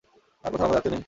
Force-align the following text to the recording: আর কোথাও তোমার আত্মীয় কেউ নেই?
আর 0.45 0.49
কোথাও 0.51 0.65
তোমার 0.65 0.79
আত্মীয় 0.79 0.81
কেউ 0.85 0.91
নেই? 0.95 0.99